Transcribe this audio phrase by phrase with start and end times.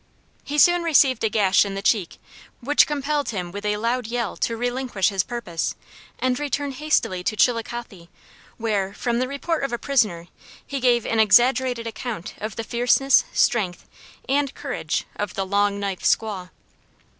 [0.43, 2.17] He soon received a gash in the cheek
[2.59, 5.75] which compelled him with a loud yell to relinquish his purpose,
[6.17, 8.07] and return hastily to Chillicothe,
[8.57, 10.27] where, from the report of a prisoner,
[10.65, 13.87] he gave an exaggerated account of the fierceness, strength,
[14.27, 16.49] and courage of the "Long knife squaw!"